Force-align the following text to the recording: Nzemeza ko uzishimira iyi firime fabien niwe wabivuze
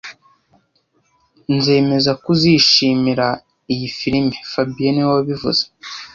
Nzemeza 1.55 2.11
ko 2.21 2.25
uzishimira 2.33 3.27
iyi 3.73 3.87
firime 3.97 4.35
fabien 4.51 4.93
niwe 4.95 5.11
wabivuze 5.17 5.63